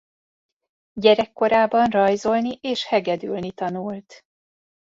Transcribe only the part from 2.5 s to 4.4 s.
és hegedülni tanult.